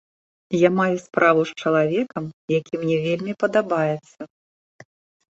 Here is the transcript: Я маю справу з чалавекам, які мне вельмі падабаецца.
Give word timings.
Я 0.59 0.69
маю 0.79 0.95
справу 1.07 1.41
з 1.49 1.65
чалавекам, 1.65 2.23
які 2.59 2.79
мне 2.85 2.97
вельмі 3.03 3.35
падабаецца. 3.43 4.19